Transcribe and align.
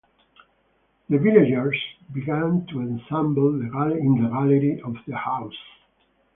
The 1.09 1.19
villagers 1.19 1.77
begin 2.11 2.65
to 2.71 2.81
assemble 3.05 3.49
in 3.61 4.15
the 4.23 4.27
gallery 4.31 4.81
of 4.83 4.95
the 5.05 5.15
house. 5.15 5.53